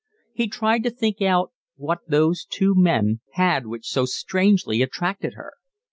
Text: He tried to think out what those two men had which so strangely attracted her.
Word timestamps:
He 0.33 0.47
tried 0.47 0.81
to 0.81 0.89
think 0.89 1.21
out 1.21 1.51
what 1.75 1.99
those 2.07 2.43
two 2.49 2.73
men 2.75 3.19
had 3.33 3.67
which 3.67 3.85
so 3.85 4.05
strangely 4.05 4.81
attracted 4.81 5.35
her. 5.35 5.53